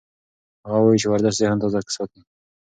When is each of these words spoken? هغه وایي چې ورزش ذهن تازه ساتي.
هغه 0.65 0.79
وایي 0.83 0.99
چې 1.01 1.07
ورزش 1.09 1.33
ذهن 1.41 1.57
تازه 1.61 1.79
ساتي. 1.95 2.21